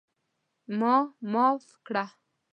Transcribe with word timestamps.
ما 0.79 0.95
معاف 1.31 1.65
کړه! 1.87 2.05